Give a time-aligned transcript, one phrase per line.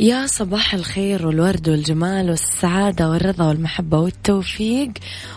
[0.00, 4.90] يا صباح الخير والورد والجمال والسعادة والرضا والمحبة والتوفيق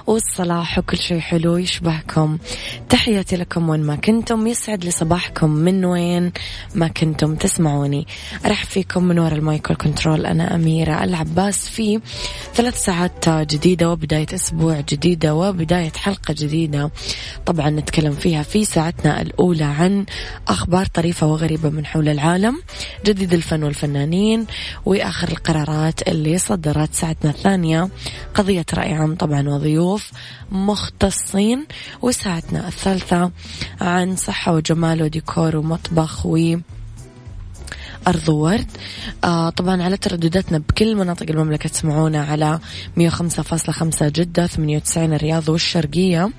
[0.08, 2.38] والصلاح وكل شيء حلو يشبهكم.
[2.90, 4.48] تحياتي لكم وين ما كنتم.
[4.48, 6.32] يسعد لي صباحكم من وين
[6.76, 8.08] ما كنتم تسمعوني.
[8.46, 12.00] أرحب فيكم من وراء ال micro control أنا أميرة العباس في
[12.54, 16.92] ثلاث ساعات جديدة وبداية أسبوع جديدة وبداية حلقة جديدة.
[17.46, 20.06] طبعا نتكلم فيها في ساعتنا الأولى عن
[20.48, 22.62] أخبار طريفة وغريبة من حول العالم.
[23.06, 24.51] جديد الفن والفنانين
[24.86, 27.90] وآخر القرارات اللي صدرت ساعتنا الثانية.
[28.34, 30.12] قضية رأي عام طبعا وضيوف
[30.52, 31.66] مختصين.
[32.02, 33.32] وساعتنا الثالثة
[33.82, 36.56] عن صحة وجمال وديكور ومطبخ و
[38.08, 38.66] أرض ورد.
[39.24, 42.60] آه طبعا على تردداتنا بكل مناطق المملكة تسمعونا على
[43.00, 46.30] 105.5 جدة 98 الرياض والشرقية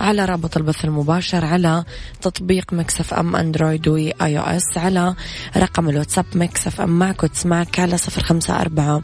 [0.00, 1.84] على رابط البث المباشر على
[2.22, 5.14] تطبيق Mix FM Android و iOS على
[5.56, 9.02] رقم الواتساب Mix FM معك وتسمعك على 054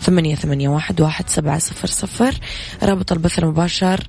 [0.00, 2.34] ثمانية, ثمانية واحد, واحد سبعة صفر صفر.
[2.82, 4.00] رابط البث المباشر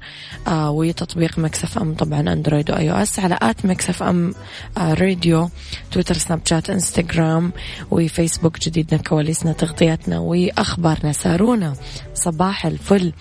[0.48, 4.34] آه وتطبيق Mix FM طبعا Android و iOS على at Mix FM
[4.78, 5.50] آه راديو
[5.92, 6.70] تويتر سناب شات
[7.92, 11.12] وفيسبوك جديدنا كواليسنا تغطياتنا وأخبارنا.
[11.12, 11.76] سارونا
[12.14, 13.14] صباح الفل.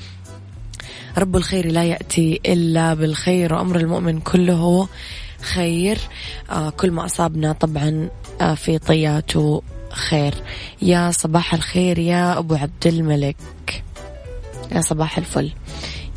[1.18, 4.88] رب الخير لا يأتي إلا بالخير وأمر المؤمن كله
[5.40, 5.98] خير.
[6.50, 8.08] آه كل ما أصابنا طبعا
[8.40, 10.34] آه في طياته خير.
[10.82, 13.36] يا صباح الخير يا أبو عبد الملك.
[14.72, 15.52] يا صباح الفل.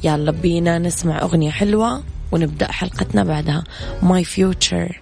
[0.04, 3.64] يلا بينا نسمع أغنية حلوة ونبدأ حلقتنا بعدها.
[4.04, 5.02] my future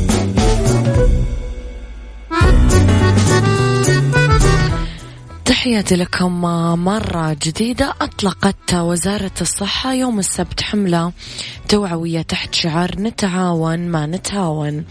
[5.61, 6.41] تحياتي لكم
[6.83, 7.93] مرة جديدة.
[8.01, 11.11] أطلقت وزارة الصحة يوم السبت حملة
[11.69, 14.85] توعوية تحت شعار نتعاون ما نتهاون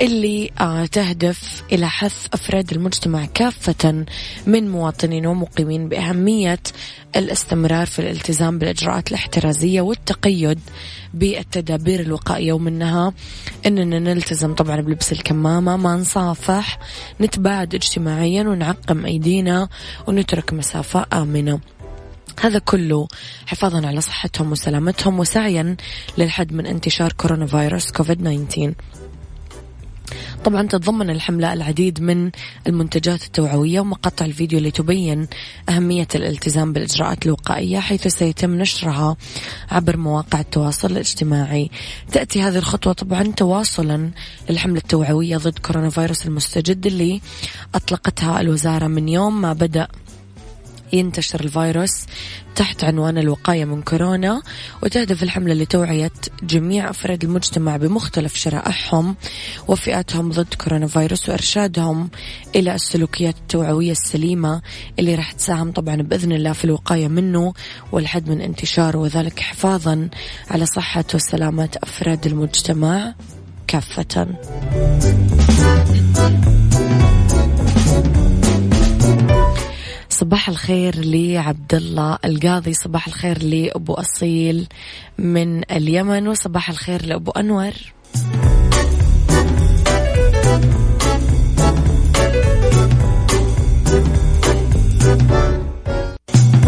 [0.00, 4.04] اللي آه، تهدف إلى حث أفراد المجتمع كافة
[4.46, 6.60] من مواطنين ومقيمين بأهمية
[7.16, 10.60] الاستمرار في الالتزام بالإجراءات الاحترازية والتقيد
[11.14, 13.12] بالتدابير الوقائية ومنها
[13.66, 16.78] أننا نلتزم طبعا بلبس الكمامة ما نصافح
[17.20, 19.68] نتباعد اجتماعيا ونعقم أيدينا
[20.06, 21.60] ونترك مسافة آمنة.
[22.40, 23.08] هذا كله
[23.46, 25.76] حفاظا على صحتهم وسلامتهم وسعيا
[26.18, 28.74] للحد من انتشار كورونا فيروس كوفيد 19
[30.44, 32.30] طبعا تتضمن الحملة العديد من
[32.66, 35.28] المنتجات التوعوية ومقاطع الفيديو اللي تبين
[35.68, 39.16] أهمية الالتزام بالإجراءات الوقائية حيث سيتم نشرها
[39.70, 41.70] عبر مواقع التواصل الاجتماعي.
[42.12, 44.10] تأتي هذه الخطوة طبعا تواصلا
[44.50, 47.20] للحملة التوعوية ضد كورونا فيروس المستجد اللي
[47.74, 49.88] أطلقتها الوزارة من يوم ما بدأ
[50.92, 52.06] ينتشر الفيروس
[52.54, 54.42] تحت عنوان الوقاية من كورونا
[54.82, 59.16] وتهدف الحملة لتوعية جميع أفراد المجتمع بمختلف شرائحهم
[59.68, 62.10] وفئاتهم ضد كورونا فيروس وإرشادهم
[62.54, 64.62] إلى السلوكيات التوعوية السليمة
[64.98, 67.52] اللي راح تساهم طبعا بإذن الله في الوقاية منه
[67.92, 70.08] والحد من انتشاره وذلك حفاظا
[70.50, 73.14] على صحة وسلامة أفراد المجتمع
[73.66, 74.26] كافة.
[80.14, 84.66] صباح الخير لعبد الله القاضي صباح الخير لأبو أصيل
[85.18, 87.72] من اليمن وصباح الخير لأبو أنور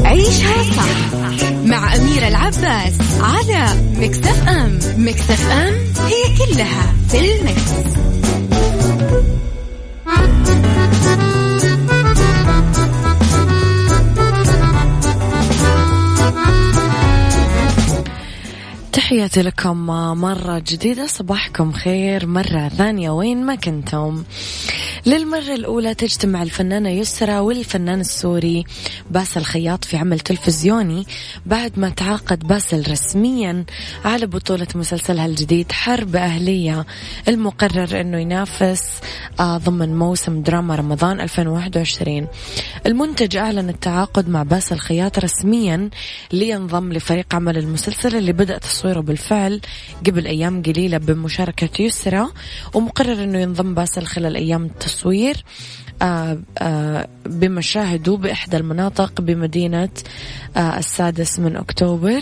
[0.04, 3.66] عيشها صح مع أميرة العباس على
[3.98, 5.74] مكتف أم مكتف أم
[6.06, 7.96] هي كلها في المكس.
[19.06, 19.86] تحياتي لكم
[20.20, 24.24] مرة جديدة صباحكم خير مرة ثانية وين ما كنتم.
[25.06, 28.64] للمرة الأولى تجتمع الفنانة يسرى والفنان السوري
[29.10, 31.06] باسل خياط في عمل تلفزيوني
[31.46, 33.64] بعد ما تعاقد باسل رسميا
[34.04, 36.86] على بطولة مسلسلها الجديد حرب أهلية.
[37.28, 39.00] المقرر أنه ينافس
[39.40, 42.26] آه، ضمن موسم دراما رمضان 2021
[42.86, 45.90] المنتج أعلن التعاقد مع باسل خياط رسميا
[46.32, 49.60] لينضم لفريق عمل المسلسل اللي بدأ تصويره بالفعل
[50.06, 52.26] قبل أيام قليلة بمشاركة يسرى
[52.74, 54.95] ومقرر أنه ينضم باسل خلال أيام التصوير.
[56.02, 59.88] آه، آه، بمشاهده بإحدى المناطق بمدينة
[60.56, 62.20] آه، السادس من أكتوبر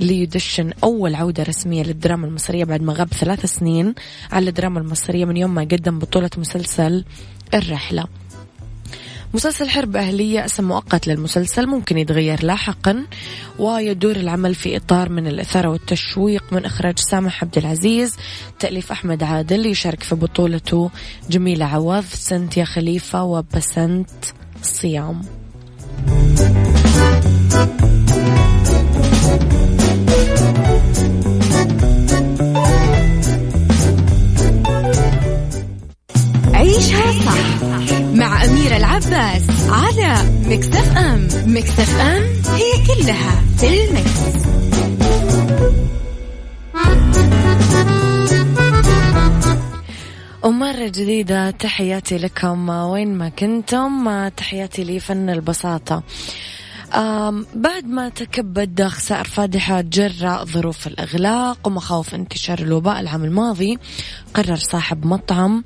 [0.00, 3.94] ليدشن أول عودة رسمية للدراما المصرية بعد ما غاب ثلاث سنين
[4.32, 7.04] على الدراما المصرية من يوم ما قدم بطولة مسلسل
[7.54, 8.04] الرحلة.
[9.34, 13.06] مسلسل حرب أهلية اسم مؤقت للمسلسل ممكن يتغير لاحقا
[13.58, 18.16] ويدور العمل في إطار من الإثارة والتشويق من إخراج سامح عبد العزيز
[18.58, 20.90] تأليف أحمد عادل يشارك في بطولته
[21.30, 24.10] جميلة عوض سنتيا خليفة وبسنت
[24.62, 25.22] صيام.
[36.54, 37.63] عيشها صح.
[38.26, 40.16] أميرة العباس على
[40.46, 41.28] مكتف أم.
[41.46, 42.22] مكتف أم
[42.54, 44.44] هي كلها في المكس.
[50.42, 52.68] ومرة جديدة تحياتي لكم.
[52.68, 56.02] وين ما كنتم تحياتي لفن البساطة.
[57.54, 63.78] بعد ما تكبد خسائر فادحة جراء ظروف الإغلاق ومخاوف انتشار الوباء العام الماضي
[64.34, 65.64] قرر صاحب مطعم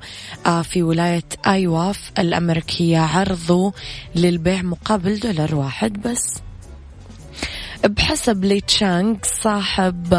[0.63, 3.73] في ولاية آيواف الأمريكية عرضه
[4.15, 6.48] للبيع مقابل دولار واحد بس.
[7.85, 10.13] بحسب لي تشانغ صاحب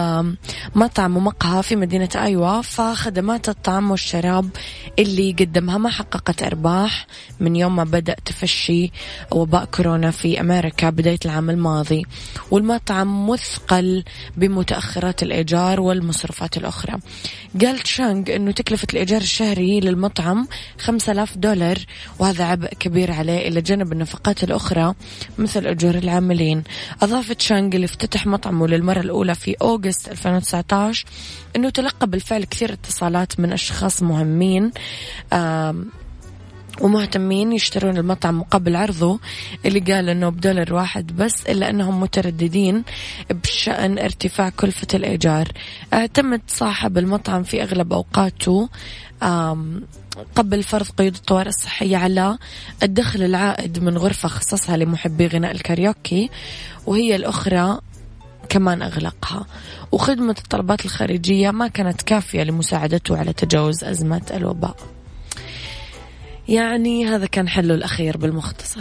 [0.75, 4.51] مطعم ومقهى في مدينة أيوا فخدمات الطعام والشراب
[4.99, 7.07] اللي قدمها ما حققت أرباح.
[7.41, 8.91] من يوم ما بدأ تفشي
[9.33, 12.07] وباء كورونا في أمريكا بداية العام الماضي
[12.51, 14.05] والمطعم مثقل
[14.37, 16.99] بمتأخرات الإيجار والمصروفات الأخرى.
[17.61, 20.49] قال تشانغ أنه تكلفة الإيجار الشهري للمطعم
[20.79, 21.79] 5000 دولار
[22.19, 24.95] وهذا عبء كبير عليه إلى جانب النفقات الأخرى
[25.39, 26.65] مثل أجور العاملين.
[27.03, 31.07] أضافت شانغ اللي افتتح مطعمه للمرة الأولى في أوغست 2019
[31.57, 34.71] أنه تلقى بالفعل كثير اتصالات من أشخاص مهمين
[36.81, 39.21] ومهتمين يشترون المطعم مقابل عرضه
[39.67, 42.85] اللي قال إنه بدولار واحد بس إلا إنهم مترددين
[43.31, 45.49] بشأن ارتفاع كلفة الإيجار.
[45.93, 48.69] اعتمد صاحب المطعم في أغلب أوقاته
[50.35, 52.39] قبل فرض قيود الطوارئ الصحية على
[52.83, 56.31] الدخل العائد من غرفة خصصها لمحبي غناء الكاريوكي
[56.87, 57.79] وهي الأخرى
[58.49, 59.47] كمان أغلقها.
[59.93, 64.77] وخدمة الطلبات الخارجية ما كانت كافية لمساعدته على تجاوز أزمة الوباء.
[66.51, 68.81] يعني هذا كان حله الأخير بالمختصر.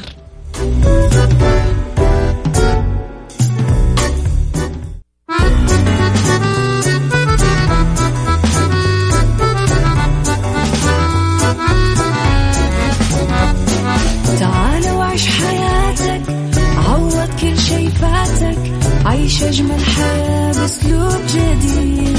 [19.06, 22.19] عيش أجمل حياة بأسلوب جديد.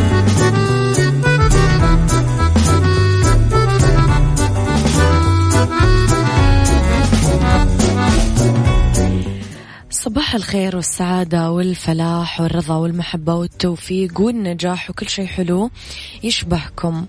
[10.31, 15.69] صباح الخير والسعادة والفلاح والرضا والمحبة والتوفيق والنجاح وكل شيء حلو
[16.23, 17.05] يشبهكم.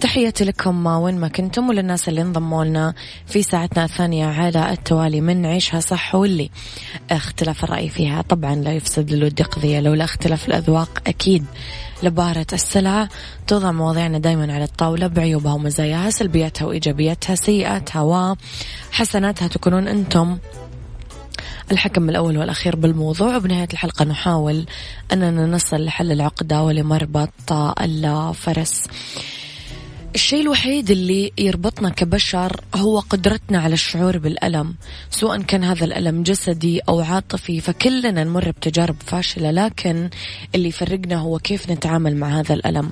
[0.00, 2.94] تحياتي لكم وين ما كنتم وللناس اللي انضموا لنا
[3.26, 6.50] في ساعتنا الثانية على التوالي من عيشها صح واللي
[7.10, 8.22] اختلاف الرأي فيها.
[8.22, 11.02] طبعا لا يفسد للود قضية لولا اختلاف الأذواق.
[11.06, 11.44] أكيد
[12.02, 13.08] لبارة السلعة
[13.46, 18.36] توضع مواضيعنا دايما على الطاولة بعيوبها ومزاياها سلبياتها وإيجابياتها سيئاتها
[18.92, 20.38] وحسناتها تكونون أنتم.
[21.72, 23.36] الحكم الأول والأخير بالموضوع.
[23.36, 24.66] وبنهاية الحلقة نحاول
[25.12, 28.84] أننا نصل لحل العقدة ولمربط الفرس.
[30.14, 34.74] الشيء الوحيد اللي يربطنا كبشر هو قدرتنا على الشعور بالألم.
[35.10, 40.10] سواء كان هذا الألم جسدي أو عاطفي فكلنا نمر بتجارب فاشلة لكن
[40.54, 42.90] اللي يفرقنا هو كيف نتعامل مع هذا الألم.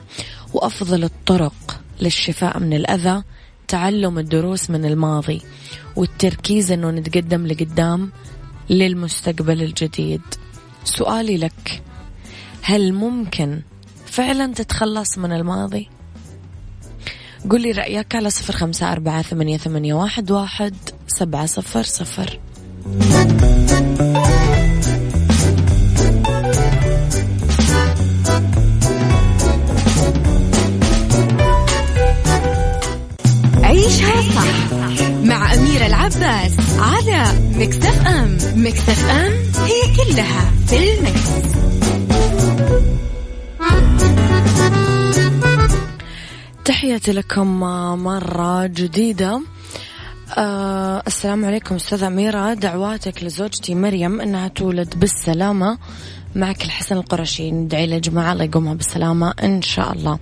[0.53, 3.23] وأفضل الطرق للشفاء من الأذى
[3.69, 5.43] تعلم الدروس من الماضي
[5.97, 8.11] والتركيز أنه نتقدم لقدام
[8.71, 10.21] للمستقبل الجديد
[10.85, 11.83] سؤالي لك
[12.63, 13.61] هل ممكن
[14.07, 15.89] فعلا تتخلص من الماضي؟
[17.51, 20.75] قل لي رأيك على صفر خمسة أربعة ثمانية, ثمانية واحد, واحد
[21.07, 22.41] سبعة صفر صفر
[35.75, 37.25] أميرة العباس على
[37.57, 38.39] مكتف أم.
[38.57, 39.33] مكتف أم
[39.65, 41.31] هي كلها في المكس.
[46.65, 47.61] تحياتي لكم
[48.05, 49.41] مرة جديدة.
[50.39, 52.55] أه السلام عليكم أستاذة أميرة.
[52.55, 55.79] دعواتك لزوجتي مريم أنها تولد بالسلامة.
[56.35, 57.51] معك الحسن القرشي.
[57.51, 59.35] ندعي لجماعة الله يقومها بالسلامة.
[59.43, 60.19] إن شاء الله.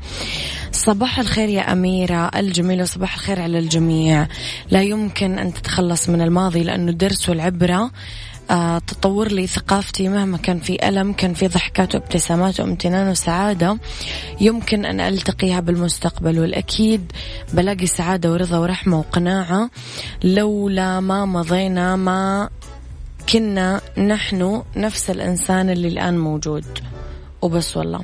[0.72, 2.30] صباح الخير يا أميرة.
[2.36, 4.28] الجميلة وصباح الخير على الجميع.
[4.70, 7.90] لا يمكن أن تتخلص من الماضي لأنه درس والعبرة
[8.50, 10.08] آه تطور لي ثقافتي.
[10.08, 13.78] مهما كان في ألم كان في ضحكات وابتسامات وامتنان وسعادة
[14.40, 16.38] يمكن أن ألتقيها بالمستقبل.
[16.38, 17.12] والأكيد
[17.52, 19.70] بلاقي سعادة ورضا ورحمة وقناعة.
[20.24, 22.48] لولا ما مضينا ما
[23.32, 26.64] كنا نحن نفس الإنسان اللي الآن موجود.
[27.42, 28.00] وبس والله.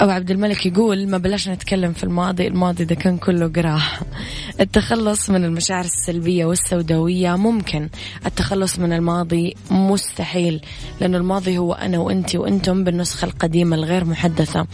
[0.00, 4.00] أبو عبد الملك يقول ما بلاش نتكلم في الماضي الماضي ده كان كله قراح
[4.60, 7.88] التخلص من المشاعر السلبية والسوداوية ممكن.
[8.26, 10.60] التخلص من الماضي مستحيل
[11.00, 14.66] لأن الماضي هو أنا وأنت وأنتم بالنسخة القديمة الغير محدثة.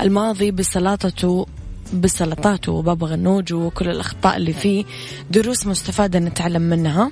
[0.00, 1.46] الماضي بسلاطته
[1.94, 4.84] بسلطاته وبابا غنوج وكل الأخطاء اللي فيه.
[5.30, 7.10] دروس مستفادة نتعلم منها.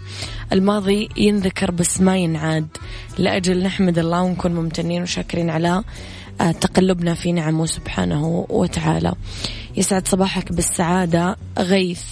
[0.53, 2.69] الماضي ينذكر بس ما ينعاد.
[3.19, 5.85] لأجل نحمد الله ونكون ممتنين وشاكرين على
[6.41, 9.15] آه، تقلبنا في نعمه سبحانه وتعالى.
[9.77, 11.37] يسعد صباحك بالسعادة.
[11.59, 12.03] غيث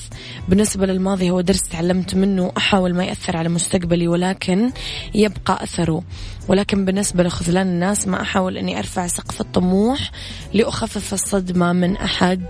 [0.49, 4.71] بالنسبة للماضي هو درس تعلمت منه أحاول ما يأثر على مستقبلي ولكن
[5.14, 6.02] يبقى أثره.
[6.49, 10.11] ولكن بالنسبة لخذلان الناس ما أحاول أني أرفع سقف الطموح
[10.54, 12.45] لأخفف الصدمة من أحد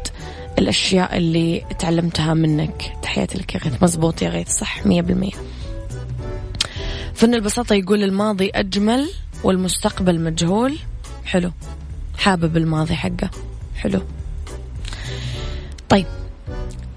[0.59, 2.93] الأشياء اللي تعلمتها منك.
[3.03, 3.83] تحياتي لك يا غيث.
[3.83, 5.37] مزبوط يا غيث صح مية بالمية.
[7.15, 9.11] فن البساطة يقول الماضي أجمل
[9.45, 10.79] والمستقبل مجهول.
[11.25, 11.53] حلو.
[12.19, 13.31] حابب الماضي حقه.
[13.77, 14.01] حلو.
[15.93, 16.07] طيب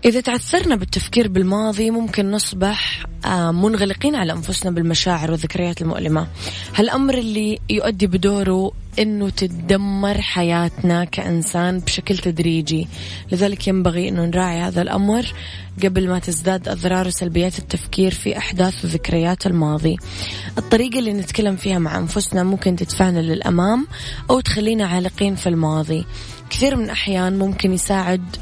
[0.05, 6.27] إذا تعثرنا بالتفكير بالماضي ممكن نصبح آه، منغلقين على أنفسنا بالمشاعر والذكريات المؤلمة.
[6.75, 12.87] هالأمر اللي يؤدي بدوره أنه تدمر حياتنا كإنسان بشكل تدريجي.
[13.31, 15.33] لذلك ينبغي أنه نراعي هذا الأمر
[15.83, 19.97] قبل ما تزداد أضرار وسلبيات التفكير في أحداث وذكريات الماضي.
[20.57, 23.87] الطريقة اللي نتكلم فيها مع أنفسنا ممكن تدفعنا للأمام
[24.29, 26.05] أو تخلينا عالقين في الماضي.
[26.49, 28.35] كثير من الأحيان ممكن يساعد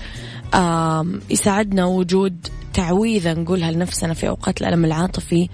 [1.29, 5.49] يساعدنا وجود تعويذة نقولها لنفسنا في أوقات الألم العاطفي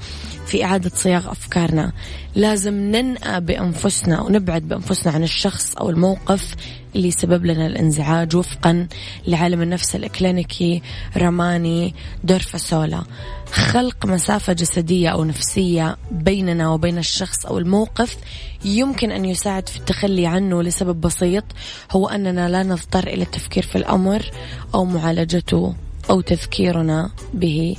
[0.45, 1.91] في إعادة صياغ أفكارنا.
[2.35, 6.55] لازم ننأى بأنفسنا ونبعد بأنفسنا عن الشخص أو الموقف
[6.95, 8.35] اللي يسبب لنا الانزعاج.
[8.35, 8.87] وفقا
[9.27, 10.81] لعالم النفس الإكلينيكي
[11.17, 13.03] رماني دورفاسولا
[13.51, 18.17] خلق مسافة جسدية أو نفسية بيننا وبين الشخص أو الموقف
[18.65, 21.43] يمكن أن يساعد في التخلي عنه لسبب بسيط
[21.91, 24.31] هو أننا لا نضطر إلى التفكير في الأمر
[24.75, 25.75] أو معالجته.
[26.09, 27.75] أو تذكيرنا به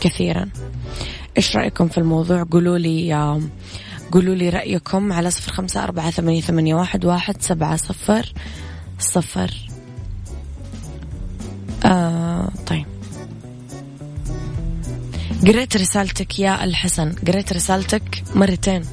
[0.00, 0.48] كثيرا.
[1.36, 3.14] إيش رأيكم في الموضوع؟ قولوا لي
[4.12, 8.32] قولوا لي رأيكم على صفر خمسة أربعة ثمانية, ثمانية واحد, واحد سبعة صفر
[8.98, 9.50] صفر.
[11.84, 12.86] آه طيب.
[15.46, 17.12] قريت رسالتك يا الحسن.
[17.12, 18.84] قريت رسالتك مرتين.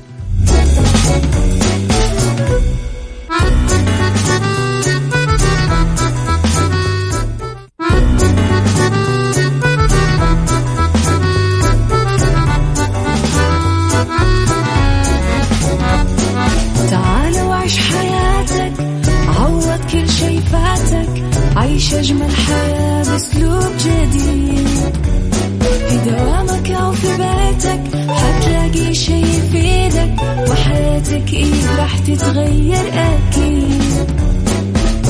[32.08, 33.81] تتغير أكيد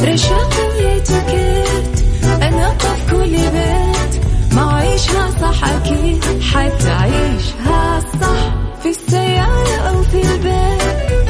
[0.03, 2.05] رشاق ويتوكيت
[2.41, 4.24] أنا في كل بيت
[4.55, 8.53] ما عيشها صح أكيد حتعيشها صح.
[8.83, 10.81] في السيارة أو في البيت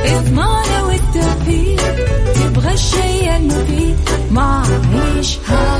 [0.06, 1.96] اسمعنا والتوفيق
[2.36, 3.98] تبغى الشي المفيد
[4.32, 4.64] ما
[4.94, 5.80] عيشها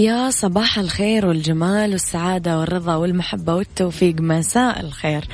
[0.00, 4.14] يا صباح الخير والجمال والسعادة والرضا والمحبة والتوفيق.
[4.20, 5.24] مساء الخير.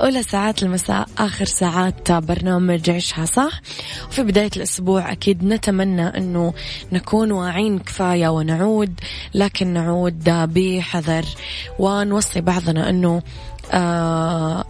[0.00, 3.60] أولى ساعات المساء آخر ساعات برنامج عيشها صح.
[4.08, 6.54] وفي بداية الأسبوع أكيد نتمنى أنه
[6.92, 9.00] نكون واعين كفاية ونعود
[9.34, 11.24] لكن نعود بحذر.
[11.78, 13.22] ونوصي بعضنا أنه
[13.72, 14.64] آه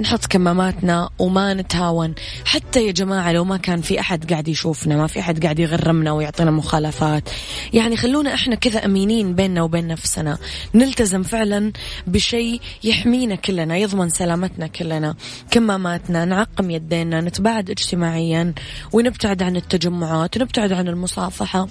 [0.00, 2.14] نحط كماماتنا وما نتهاون.
[2.44, 6.12] حتى يا جماعة لو ما كان في أحد قاعد يشوفنا ما في أحد قاعد يغرمنا
[6.12, 7.28] ويعطينا مخالفات.
[7.72, 10.38] يعني خلونا إحنا كذا أمينين بيننا وبين نفسنا.
[10.74, 11.72] نلتزم فعلا
[12.06, 15.14] بشيء يحمينا كلنا يضمن سلامتنا كلنا.
[15.50, 18.54] كماماتنا نعقم يدينا نتباعد اجتماعيا
[18.92, 21.68] ونبتعد عن التجمعات ونبتعد عن المصافحة.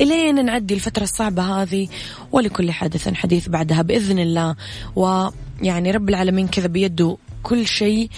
[0.00, 1.88] إلين نعدي الفترة الصعبة هذه
[2.32, 4.56] ولكل حدث حديث بعدها بإذن الله.
[4.96, 8.10] ويعني رب العالمين كذا بيده كل شيء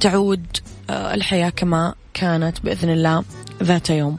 [0.00, 0.46] تعود
[0.90, 3.24] آه، الحياة كما كانت بإذن الله
[3.62, 4.16] ذات يوم.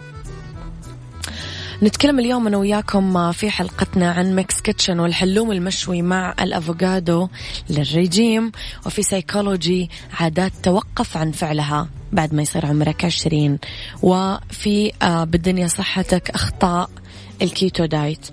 [1.84, 7.28] نتكلم اليوم أنا وياكم آه، في حلقتنا عن Mix Kitchen والحلوم المشوي مع الأفوكادو
[7.70, 8.52] للرجيم
[8.86, 13.60] وفي سيكولوجي عادات توقف عن فعلها بعد ما يصير عمرك عشرين.
[14.02, 16.90] وفي آه، بالدنيا صحتك أخطاء
[17.42, 18.26] ال keto diet.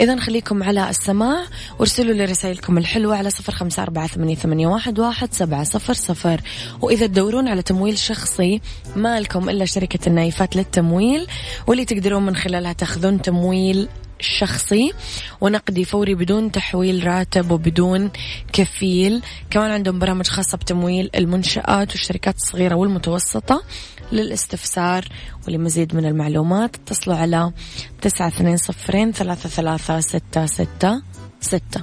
[0.00, 1.44] إذا خليكم على السماع
[1.78, 4.98] وارسلوا لي رسائلكم الحلوة على صفر خمسة أربعة ثمانية واحد
[5.34, 6.40] سبعة صفر صفر.
[6.80, 8.60] وإذا تدورون على تمويل شخصي
[8.96, 11.26] ما لكم إلا شركة النايفات للتمويل
[11.66, 13.88] واللي تقدرون من خلالها تاخذون تمويل
[14.22, 14.92] شخصي
[15.40, 18.10] ونقدي فوري بدون تحويل راتب وبدون
[18.52, 19.22] كفيل.
[19.50, 23.62] كمان عندهم برامج خاصة بتمويل المنشآت والشركات الصغيرة والمتوسطة
[24.12, 25.04] للاستفسار
[25.48, 26.76] ولمزيد من المعلومات.
[26.76, 27.52] اتصلوا على
[28.00, 31.02] تسعة اثنين صفرين ثلاثة ثلاثة ستة ستة
[31.40, 31.82] ستة.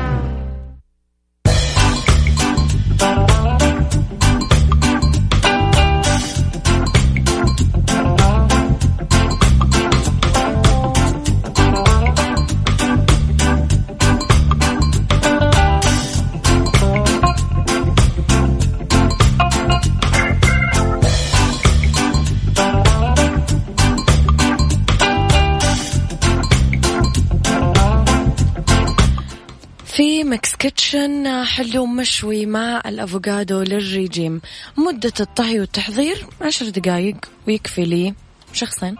[31.43, 34.41] حلو مشوي مع الأفوكادو للريجيم.
[34.77, 38.13] مدة الطهي والتحضير عشر دقايق ويكفي لي
[38.53, 38.95] شخصين.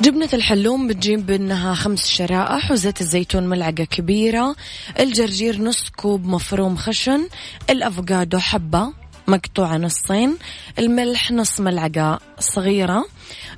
[0.00, 4.56] جبنة الحلوم بتجيب منها خمس شرائح وزيت الزيتون ملعقة كبيرة.
[5.00, 7.28] الجرجير نص كوب مفروم خشن.
[7.70, 8.92] الأفوكادو حبة
[9.28, 10.36] مقطوعة نصين.
[10.78, 13.04] الملح نص ملعقة صغيرة.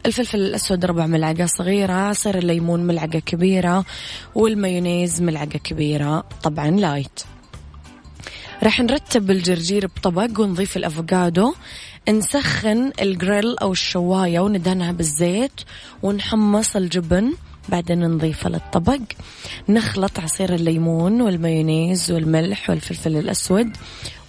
[0.06, 3.84] الفلفل الأسود ربع ملعقة صغيرة عصير الليمون ملعقة كبيرة
[4.34, 7.20] والمايونيز ملعقة كبيرة طبعا light
[8.62, 11.54] راح نرتب الجرجير بطبق ونضيف الأفوكادو.
[12.08, 15.60] نسخن الجريل أو الشواية وندهنها بالزيت
[16.02, 17.32] ونحمص الجبن
[17.68, 19.00] بعدين نضيفه للطبق
[19.68, 23.76] نخلط عصير الليمون والمايونيز والملح والفلفل الأسود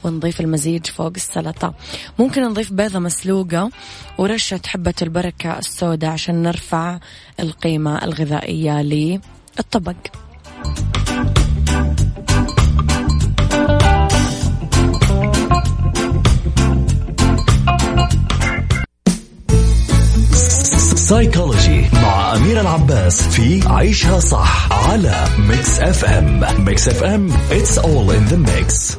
[0.04, 1.74] ونضيف المزيج فوق السلطة.
[2.20, 3.72] ممكن نضيف بيضة مسلوقة
[4.18, 7.00] ورشة حبة البركة السوداء عشان نرفع
[7.40, 9.96] القيمة الغذائية للطبق.
[20.96, 28.34] سايكولوجي مع أمير العباس في عيشها صح على Mix FM Mix FM it's all in
[28.34, 28.98] the mix.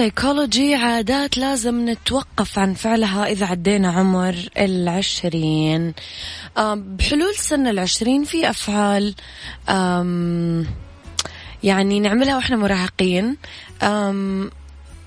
[0.00, 5.94] سيكولوجي عادات لازم نتوقف عن فعلها إذا عدينا عمر العشرين.
[6.56, 9.14] بحلول سن العشرين في أفعال
[11.62, 13.36] يعني نعملها وإحنا مراهقين.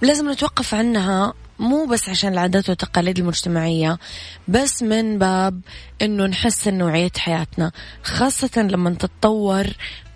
[0.01, 3.99] لازم نتوقف عنها مو بس عشان العادات والتقاليد المجتمعية
[4.47, 5.61] بس من باب
[6.01, 7.71] إنه نحسن نوعية حياتنا.
[8.03, 9.65] خاصة لما تتطور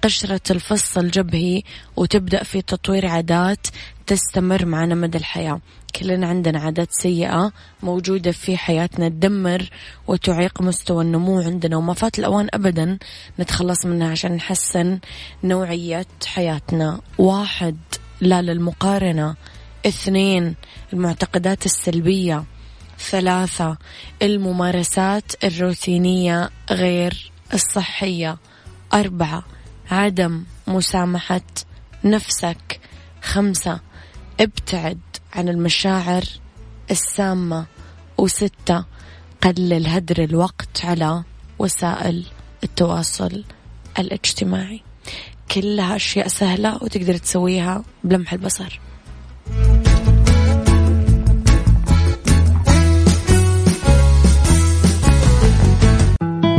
[0.03, 1.63] قشرة الفص الجبهي
[1.95, 3.67] وتبدأ في تطوير عادات
[4.07, 5.59] تستمر معنا مدى الحياة.
[5.95, 7.51] كلنا عندنا عادات سيئة
[7.83, 9.69] موجودة في حياتنا تدمر
[10.07, 12.97] وتعيق مستوى النمو عندنا وما فات الأوان أبدا
[13.39, 14.99] نتخلص منها عشان نحسن
[15.43, 17.01] نوعية حياتنا.
[17.17, 17.77] واحد
[18.21, 19.35] لا للمقارنة.
[19.85, 20.55] اثنين
[20.93, 22.43] المعتقدات السلبية.
[22.99, 23.77] ثلاثة
[24.21, 28.37] الممارسات الروتينية غير الصحية.
[28.93, 29.43] أربعة
[29.91, 31.41] عدم مسامحة
[32.03, 32.79] نفسك.
[33.21, 33.79] خمسة
[34.39, 34.99] ابتعد
[35.33, 36.23] عن المشاعر
[36.91, 37.65] السامة
[38.17, 38.85] وستة
[39.41, 41.23] قلل هدر الوقت على
[41.59, 42.25] وسائل
[42.63, 43.43] التواصل
[43.99, 44.81] الاجتماعي.
[45.51, 48.79] كلها أشياء سهلة وتقدر تسويها بلمح البصر.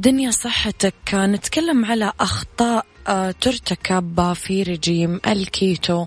[0.00, 0.94] لأنه بالدنيا صحتك.
[1.14, 6.06] نتكلم على أخطاء آه، ترتكب في رجيم الكيتو.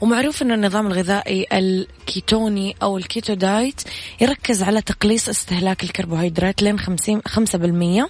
[0.00, 3.82] ومعروف أن النظام الغذائي الكيتوني أو ال keto diet
[4.20, 6.78] يركز على تقليص استهلاك الكربوهيدرات لين
[7.26, 8.08] خمسة بالمية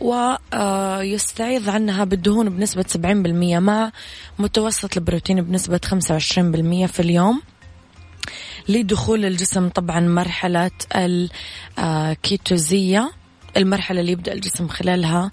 [0.00, 3.92] ويستعيض عنها بالدهون بنسبة سبعين بالمية مع
[4.38, 7.42] متوسط البروتين بنسبة خمسة وعشرين بالمية في اليوم.
[8.68, 10.70] لدخول الجسم طبعا مرحلة
[11.78, 13.21] الكيتوزية
[13.56, 15.30] المرحلة اللي يبدأ الجسم خلالها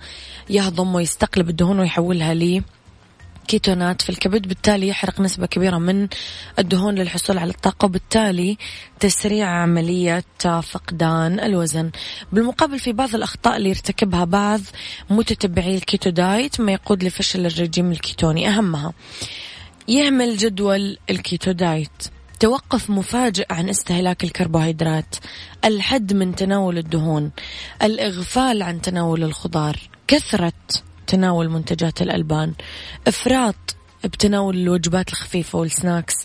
[0.50, 2.64] يهضم ويستقلب الدهون ويحولها لي
[3.48, 6.08] كيتونات في الكبد بالتالي يحرق نسبة كبيرة من
[6.60, 8.58] الدهون للحصول على الطاقة وبالتالي
[9.00, 11.92] تسريع عملية فقدان الوزن.
[12.32, 14.62] بالمقابل في بعض الأخطاء اللي يرتكبها بعض
[15.10, 18.48] متتبعي ال keto diet ما يقود لفشل الرجيم الكيتوني.
[18.48, 18.94] أهمها
[19.88, 25.16] يعمل جدول ال keto diet توقف مفاجئ عن استهلاك الكربوهيدرات
[25.66, 27.32] الحد من تناول الدهون
[27.84, 30.54] الإغفال عن تناول الخضار كثرة
[31.08, 32.54] تناول منتجات الألبان
[33.08, 36.16] إفراط بتناول الوجبات الخفيفة والسناكس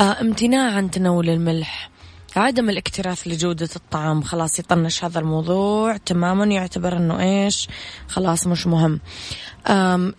[0.00, 1.90] آه، امتناع عن تناول الملح
[2.36, 4.22] عدم الاكتراث لجودة الطعام.
[4.22, 7.68] خلاص يطنش هذا الموضوع تماما يعتبر إنه إيش؟
[8.08, 9.00] خلاص مش مهم.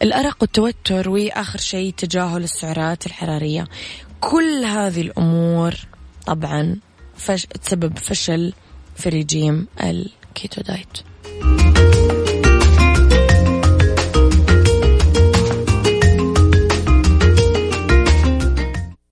[0.01, 3.67] الأرق والتوتر وآخر شيء تجاهل السعرات الحرارية.
[4.21, 5.73] كل هذه الأمور
[6.25, 6.77] طبعا
[7.17, 7.45] فش...
[7.45, 8.53] تسبب فشل
[8.95, 10.97] في رجيم الكيتو دايت.